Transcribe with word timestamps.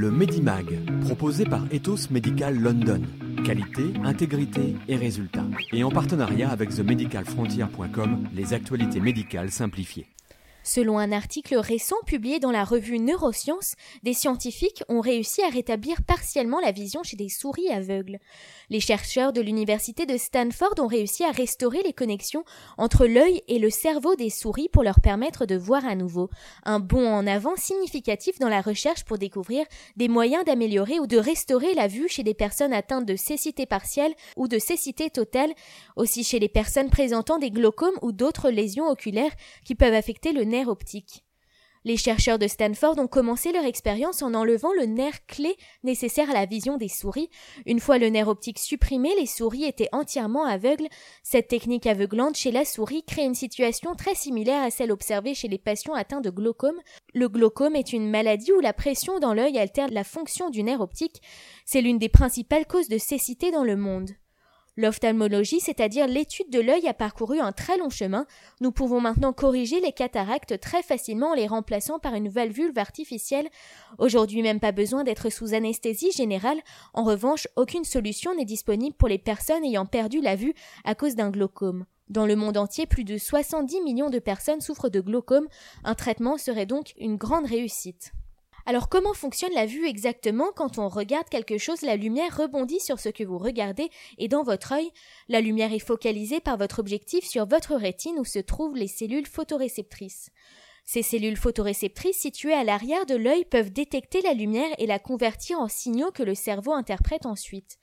Le 0.00 0.10
Medimag, 0.10 0.80
proposé 1.02 1.44
par 1.44 1.62
Ethos 1.70 2.08
Medical 2.10 2.58
London. 2.58 3.02
Qualité, 3.44 3.92
intégrité 4.02 4.74
et 4.88 4.96
résultats. 4.96 5.44
Et 5.74 5.84
en 5.84 5.90
partenariat 5.90 6.48
avec 6.48 6.70
themedicalfrontier.com, 6.70 8.24
les 8.34 8.54
actualités 8.54 9.00
médicales 9.00 9.50
simplifiées. 9.50 10.06
Selon 10.62 10.98
un 10.98 11.10
article 11.12 11.56
récent 11.56 11.96
publié 12.06 12.38
dans 12.38 12.50
la 12.50 12.64
revue 12.64 12.98
Neurosciences, 12.98 13.74
des 14.02 14.12
scientifiques 14.12 14.82
ont 14.88 15.00
réussi 15.00 15.42
à 15.42 15.48
rétablir 15.48 16.02
partiellement 16.02 16.60
la 16.60 16.72
vision 16.72 17.02
chez 17.02 17.16
des 17.16 17.28
souris 17.28 17.70
aveugles. 17.70 18.18
Les 18.68 18.80
chercheurs 18.80 19.32
de 19.32 19.40
l'université 19.40 20.06
de 20.06 20.16
Stanford 20.16 20.74
ont 20.78 20.86
réussi 20.86 21.24
à 21.24 21.30
restaurer 21.30 21.82
les 21.82 21.92
connexions 21.92 22.44
entre 22.78 23.06
l'œil 23.06 23.42
et 23.48 23.58
le 23.58 23.70
cerveau 23.70 24.14
des 24.16 24.30
souris 24.30 24.68
pour 24.68 24.82
leur 24.82 25.00
permettre 25.00 25.46
de 25.46 25.56
voir 25.56 25.84
à 25.86 25.96
nouveau. 25.96 26.28
Un 26.64 26.78
bond 26.78 27.06
en 27.06 27.26
avant 27.26 27.56
significatif 27.56 28.38
dans 28.38 28.48
la 28.48 28.60
recherche 28.60 29.04
pour 29.04 29.18
découvrir 29.18 29.64
des 29.96 30.08
moyens 30.08 30.44
d'améliorer 30.44 31.00
ou 31.00 31.06
de 31.06 31.16
restaurer 31.16 31.74
la 31.74 31.88
vue 31.88 32.08
chez 32.08 32.22
des 32.22 32.34
personnes 32.34 32.72
atteintes 32.72 33.06
de 33.06 33.16
cécité 33.16 33.66
partielle 33.66 34.14
ou 34.36 34.46
de 34.46 34.58
cécité 34.58 35.10
totale, 35.10 35.52
aussi 35.96 36.22
chez 36.22 36.38
les 36.38 36.48
personnes 36.48 36.90
présentant 36.90 37.38
des 37.38 37.50
glaucomes 37.50 37.98
ou 38.02 38.12
d'autres 38.12 38.50
lésions 38.50 38.88
oculaires 38.88 39.32
qui 39.64 39.74
peuvent 39.74 39.94
affecter 39.94 40.32
le 40.32 40.44
optique. 40.68 41.24
Les 41.82 41.96
chercheurs 41.96 42.38
de 42.38 42.46
Stanford 42.46 42.98
ont 42.98 43.06
commencé 43.06 43.52
leur 43.52 43.64
expérience 43.64 44.20
en 44.20 44.34
enlevant 44.34 44.72
le 44.74 44.84
nerf 44.84 45.24
clé 45.26 45.56
nécessaire 45.82 46.28
à 46.28 46.34
la 46.34 46.44
vision 46.44 46.76
des 46.76 46.88
souris. 46.88 47.30
Une 47.64 47.80
fois 47.80 47.96
le 47.96 48.10
nerf 48.10 48.28
optique 48.28 48.58
supprimé, 48.58 49.08
les 49.18 49.24
souris 49.24 49.64
étaient 49.64 49.88
entièrement 49.92 50.44
aveugles. 50.44 50.88
Cette 51.22 51.48
technique 51.48 51.86
aveuglante 51.86 52.36
chez 52.36 52.50
la 52.50 52.66
souris 52.66 53.02
crée 53.02 53.24
une 53.24 53.34
situation 53.34 53.94
très 53.94 54.14
similaire 54.14 54.62
à 54.62 54.70
celle 54.70 54.92
observée 54.92 55.34
chez 55.34 55.48
les 55.48 55.58
patients 55.58 55.94
atteints 55.94 56.20
de 56.20 56.28
glaucome. 56.28 56.78
Le 57.14 57.30
glaucome 57.30 57.76
est 57.76 57.94
une 57.94 58.10
maladie 58.10 58.52
où 58.52 58.60
la 58.60 58.74
pression 58.74 59.18
dans 59.18 59.32
l'œil 59.32 59.58
altère 59.58 59.88
la 59.88 60.04
fonction 60.04 60.50
du 60.50 60.62
nerf 60.62 60.82
optique. 60.82 61.22
C'est 61.64 61.80
l'une 61.80 61.98
des 61.98 62.10
principales 62.10 62.66
causes 62.66 62.88
de 62.88 62.98
cécité 62.98 63.50
dans 63.52 63.64
le 63.64 63.76
monde. 63.76 64.10
L'ophtalmologie, 64.80 65.60
c'est-à-dire 65.60 66.06
l'étude 66.06 66.48
de 66.48 66.58
l'œil, 66.58 66.88
a 66.88 66.94
parcouru 66.94 67.38
un 67.38 67.52
très 67.52 67.76
long 67.76 67.90
chemin. 67.90 68.24
Nous 68.62 68.72
pouvons 68.72 68.98
maintenant 68.98 69.34
corriger 69.34 69.78
les 69.78 69.92
cataractes 69.92 70.58
très 70.58 70.82
facilement 70.82 71.32
en 71.32 71.34
les 71.34 71.46
remplaçant 71.46 71.98
par 71.98 72.14
une 72.14 72.30
valvule 72.30 72.72
artificielle. 72.76 73.50
Aujourd'hui, 73.98 74.40
même 74.40 74.58
pas 74.58 74.72
besoin 74.72 75.04
d'être 75.04 75.28
sous 75.28 75.52
anesthésie 75.52 76.12
générale. 76.12 76.62
En 76.94 77.04
revanche, 77.04 77.46
aucune 77.56 77.84
solution 77.84 78.34
n'est 78.34 78.46
disponible 78.46 78.96
pour 78.96 79.08
les 79.08 79.18
personnes 79.18 79.64
ayant 79.64 79.84
perdu 79.84 80.22
la 80.22 80.34
vue 80.34 80.54
à 80.84 80.94
cause 80.94 81.14
d'un 81.14 81.28
glaucome. 81.28 81.84
Dans 82.08 82.24
le 82.24 82.34
monde 82.34 82.56
entier, 82.56 82.86
plus 82.86 83.04
de 83.04 83.18
70 83.18 83.82
millions 83.82 84.08
de 84.08 84.18
personnes 84.18 84.62
souffrent 84.62 84.88
de 84.88 85.02
glaucome. 85.02 85.48
Un 85.84 85.94
traitement 85.94 86.38
serait 86.38 86.64
donc 86.64 86.94
une 86.96 87.16
grande 87.16 87.44
réussite. 87.44 88.12
Alors 88.70 88.88
comment 88.88 89.14
fonctionne 89.14 89.52
la 89.52 89.66
vue 89.66 89.88
exactement 89.88 90.52
quand 90.54 90.78
on 90.78 90.88
regarde 90.88 91.28
quelque 91.28 91.58
chose? 91.58 91.82
La 91.82 91.96
lumière 91.96 92.36
rebondit 92.36 92.78
sur 92.78 93.00
ce 93.00 93.08
que 93.08 93.24
vous 93.24 93.36
regardez 93.36 93.90
et 94.16 94.28
dans 94.28 94.44
votre 94.44 94.70
œil, 94.70 94.92
la 95.28 95.40
lumière 95.40 95.72
est 95.72 95.80
focalisée 95.80 96.38
par 96.38 96.56
votre 96.56 96.78
objectif 96.78 97.24
sur 97.24 97.46
votre 97.46 97.74
rétine 97.74 98.20
où 98.20 98.24
se 98.24 98.38
trouvent 98.38 98.76
les 98.76 98.86
cellules 98.86 99.26
photoréceptrices. 99.26 100.30
Ces 100.84 101.02
cellules 101.02 101.36
photoréceptrices 101.36 102.20
situées 102.20 102.52
à 102.52 102.62
l'arrière 102.62 103.06
de 103.06 103.16
l'œil 103.16 103.44
peuvent 103.44 103.72
détecter 103.72 104.22
la 104.22 104.34
lumière 104.34 104.72
et 104.78 104.86
la 104.86 105.00
convertir 105.00 105.58
en 105.58 105.66
signaux 105.66 106.12
que 106.12 106.22
le 106.22 106.36
cerveau 106.36 106.72
interprète 106.72 107.26
ensuite. 107.26 107.76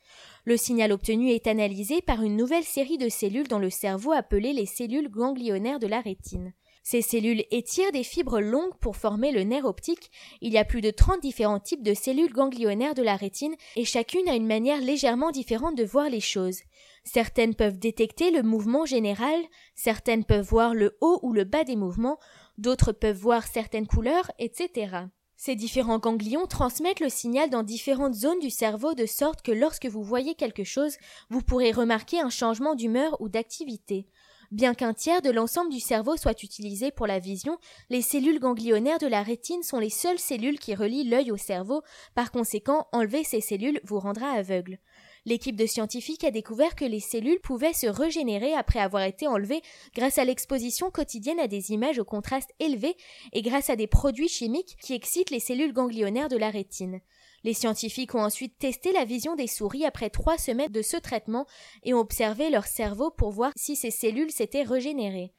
Le 0.45 0.55
signal 0.55 0.93
obtenu 0.93 1.31
est 1.31 1.47
analysé 1.47 2.02
par 2.02 2.23
une 2.23 2.38
nouvelle 2.38 2.63
série 2.63 2.97
de 2.97 3.09
cellules 3.09 3.49
dans 3.49 3.59
le 3.59 3.69
cerveau 3.69 4.13
appelées 4.13 4.53
les 4.53 4.65
cellules 4.65 5.09
ganglionnaires 5.09 5.80
de 5.80 5.88
la 5.88 5.99
rétine. 5.99 6.53
Ces 6.89 7.02
cellules 7.02 7.43
étirent 7.52 7.91
des 7.91 8.05
fibres 8.05 8.39
longues 8.39 8.77
pour 8.80 8.95
former 8.95 9.33
le 9.33 9.43
nerf 9.43 9.66
optique. 9.66 10.09
Il 10.39 10.53
y 10.53 10.57
a 10.57 10.63
plus 10.63 10.80
de 10.80 10.89
30 10.89 11.19
différents 11.21 11.59
types 11.59 11.83
de 11.83 11.93
cellules 11.93 12.31
ganglionnaires 12.31 12.93
de 12.93 13.03
la 13.03 13.17
rétine 13.17 13.55
et 13.75 13.83
chacune 13.83 14.30
a 14.30 14.35
une 14.35 14.47
manière 14.47 14.80
légèrement 14.80 15.31
différente 15.31 15.75
de 15.75 15.83
voir 15.83 16.09
les 16.09 16.21
choses. 16.21 16.61
Certaines 17.03 17.55
peuvent 17.55 17.77
détecter 17.77 18.31
le 18.31 18.41
mouvement 18.41 18.85
général, 18.85 19.38
certaines 19.75 20.23
peuvent 20.23 20.47
voir 20.47 20.73
le 20.73 20.97
haut 21.02 21.20
ou 21.23 21.33
le 21.33 21.43
bas 21.43 21.65
des 21.65 21.76
mouvements, 21.76 22.20
d'autres 22.58 22.93
peuvent 22.93 23.17
voir 23.17 23.45
certaines 23.47 23.86
couleurs, 23.86 24.31
etc. 24.39 25.08
Ces 25.36 25.55
différents 25.55 25.99
ganglions 25.99 26.47
transmettent 26.47 27.02
le 27.02 27.09
signal 27.09 27.49
dans 27.49 27.64
différentes 27.64 28.15
zones 28.15 28.39
du 28.39 28.49
cerveau 28.49 28.93
de 28.93 29.05
sorte 29.05 29.42
que 29.42 29.52
lorsque 29.52 29.87
vous 29.87 30.03
voyez 30.03 30.36
quelque 30.36 30.64
chose, 30.64 30.95
vous 31.30 31.42
pourrez 31.42 31.73
remarquer 31.73 32.21
un 32.21 32.30
changement 32.30 32.76
d'humeur 32.76 33.20
ou 33.20 33.27
d'activité. 33.27 34.08
Bien 34.52 34.73
qu'un 34.73 34.93
tiers 34.93 35.21
de 35.21 35.30
l'ensemble 35.30 35.71
du 35.71 35.81
cerveau 35.81 36.15
soit 36.15 36.41
utilisé 36.41 36.89
pour 36.89 37.05
la 37.05 37.19
vision, 37.19 37.58
les 37.89 38.02
cellules 38.02 38.39
ganglionnaires 38.39 38.97
de 38.97 39.08
la 39.08 39.21
rétine 39.21 39.61
sont 39.61 39.80
les 39.80 39.89
seules 39.89 40.19
cellules 40.19 40.58
qui 40.58 40.73
relient 40.73 41.03
l'œil 41.03 41.31
au 41.31 41.37
cerveau, 41.37 41.81
par 42.15 42.31
conséquent, 42.31 42.87
enlever 42.93 43.25
ces 43.25 43.41
cellules 43.41 43.81
vous 43.83 43.99
rendra 43.99 44.30
aveugle. 44.30 44.80
L'équipe 45.27 45.58
de 45.58 45.65
scientifiques 45.65 46.23
a 46.23 46.32
découvert 46.32 46.73
que 46.73 46.86
les 46.86 47.02
cellules 47.02 47.42
pouvaient 47.42 47.73
se 47.73 47.86
régénérer 47.86 48.54
après 48.54 48.80
avoir 48.80 49.04
été 49.04 49.27
enlevées 49.27 49.61
grâce 49.93 50.20
à 50.20 50.23
l'exposition 50.23 50.89
quotidienne 50.89 51.42
à 51.42 51.49
des 51.49 51.71
images 51.73 51.99
au 51.99 52.05
contraste 52.05 52.54
élevé 52.61 52.95
et 53.33 53.42
grâce 53.42 53.70
à 53.70 53.76
des 53.76 53.88
produits 53.88 54.30
chimiques 54.30 54.77
qui 54.82 54.93
excitent 54.93 55.30
les 55.30 55.42
cellules 55.42 55.73
ganglionnaires 55.73 56.30
de 56.30 56.38
la 56.38 56.49
rétine. 56.49 57.02
Les 57.43 57.54
scientifiques 57.54 58.15
ont 58.15 58.23
ensuite 58.23 58.58
testé 58.58 58.93
la 58.93 59.04
vision 59.04 59.36
des 59.36 59.48
souris 59.48 59.86
après 59.86 60.10
trois 60.10 60.38
semaines 60.38 60.71
de 60.71 60.82
ce 60.82 60.95
traitement 60.95 61.45
et 61.83 61.94
ont 61.94 61.99
observé 61.99 62.49
leur 62.49 62.65
cerveau 62.65 63.11
pour 63.11 63.32
voir 63.32 63.52
si 63.58 63.76
ces 63.76 63.92
cellules 63.92 64.32
s'étaient 64.32 64.64
régénérées. 64.64 65.33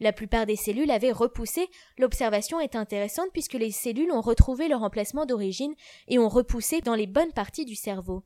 La 0.00 0.12
plupart 0.12 0.44
des 0.44 0.56
cellules 0.56 0.90
avaient 0.90 1.12
repoussé. 1.12 1.66
L'observation 1.96 2.60
est 2.60 2.76
intéressante 2.76 3.30
puisque 3.32 3.54
les 3.54 3.70
cellules 3.70 4.12
ont 4.12 4.20
retrouvé 4.20 4.68
leur 4.68 4.82
emplacement 4.82 5.24
d'origine 5.24 5.74
et 6.08 6.18
ont 6.18 6.28
repoussé 6.28 6.82
dans 6.82 6.94
les 6.94 7.06
bonnes 7.06 7.32
parties 7.32 7.64
du 7.64 7.74
cerveau. 7.74 8.22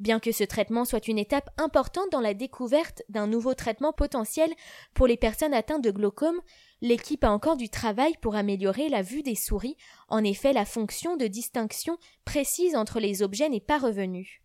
Bien 0.00 0.20
que 0.20 0.30
ce 0.30 0.44
traitement 0.44 0.84
soit 0.84 1.08
une 1.08 1.18
étape 1.18 1.50
importante 1.58 2.12
dans 2.12 2.20
la 2.20 2.34
découverte 2.34 3.02
d'un 3.08 3.26
nouveau 3.26 3.54
traitement 3.54 3.92
potentiel 3.92 4.52
pour 4.94 5.08
les 5.08 5.16
personnes 5.16 5.54
atteintes 5.54 5.82
de 5.82 5.90
glaucome, 5.90 6.40
l'équipe 6.80 7.24
a 7.24 7.32
encore 7.32 7.56
du 7.56 7.68
travail 7.68 8.14
pour 8.20 8.36
améliorer 8.36 8.88
la 8.88 9.02
vue 9.02 9.22
des 9.22 9.34
souris. 9.34 9.76
En 10.08 10.22
effet, 10.22 10.52
la 10.52 10.64
fonction 10.64 11.16
de 11.16 11.26
distinction 11.26 11.98
précise 12.24 12.76
entre 12.76 13.00
les 13.00 13.22
objets 13.22 13.48
n'est 13.48 13.58
pas 13.58 13.78
revenue. 13.78 14.40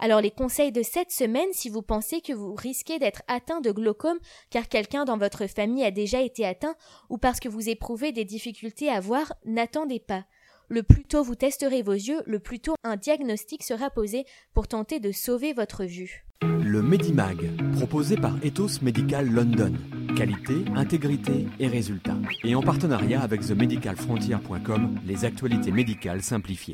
Alors 0.00 0.22
les 0.22 0.30
conseils 0.30 0.72
de 0.72 0.82
cette 0.82 1.12
semaine, 1.12 1.52
si 1.52 1.68
vous 1.68 1.82
pensez 1.82 2.20
que 2.22 2.32
vous 2.32 2.54
risquez 2.54 2.98
d'être 2.98 3.22
atteint 3.28 3.60
de 3.60 3.70
glaucome 3.70 4.18
car 4.48 4.68
quelqu'un 4.68 5.04
dans 5.04 5.18
votre 5.18 5.46
famille 5.46 5.84
a 5.84 5.90
déjà 5.90 6.22
été 6.22 6.46
atteint 6.46 6.74
ou 7.10 7.18
parce 7.18 7.38
que 7.38 7.50
vous 7.50 7.68
éprouvez 7.68 8.10
des 8.10 8.24
difficultés 8.24 8.88
à 8.88 8.98
voir, 8.98 9.34
n'attendez 9.44 10.00
pas. 10.00 10.24
Le 10.72 10.84
plus 10.84 11.02
tôt 11.02 11.24
vous 11.24 11.34
testerez 11.34 11.82
vos 11.82 11.94
yeux, 11.94 12.22
le 12.26 12.38
plus 12.38 12.60
tôt 12.60 12.74
un 12.84 12.94
diagnostic 12.94 13.64
sera 13.64 13.90
posé 13.90 14.24
pour 14.54 14.68
tenter 14.68 15.00
de 15.00 15.10
sauver 15.10 15.52
votre 15.52 15.84
vue. 15.84 16.24
Le 16.42 16.80
Medimag, 16.80 17.50
proposé 17.72 18.16
par 18.16 18.36
Ethos 18.44 18.80
Medical 18.80 19.28
London. 19.28 19.72
Qualité, 20.16 20.64
intégrité 20.76 21.48
et 21.58 21.66
résultats. 21.66 22.16
Et 22.44 22.54
en 22.54 22.62
partenariat 22.62 23.20
avec 23.20 23.40
themedicalfrontier.com, 23.40 25.00
les 25.04 25.24
actualités 25.24 25.72
médicales 25.72 26.22
simplifiées. 26.22 26.68